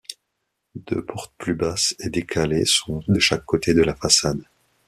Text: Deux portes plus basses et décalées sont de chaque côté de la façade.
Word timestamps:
Deux 0.73 1.05
portes 1.05 1.35
plus 1.37 1.53
basses 1.53 1.93
et 1.99 2.09
décalées 2.09 2.65
sont 2.65 3.03
de 3.07 3.19
chaque 3.19 3.45
côté 3.45 3.75
de 3.75 3.83
la 3.83 3.93
façade. 3.93 4.43